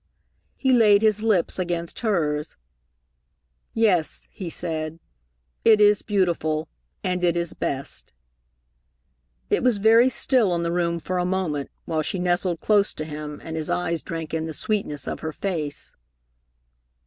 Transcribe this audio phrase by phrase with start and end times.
[0.55, 2.57] He laid his lips against hers.
[3.75, 4.99] "Yes," he said;
[5.63, 6.67] "it is beautiful,
[7.03, 8.11] and it is best."
[9.51, 13.05] It was very still in the room for a moment while she nestled close to
[13.05, 15.93] him and his eyes drank in the sweetness of her face.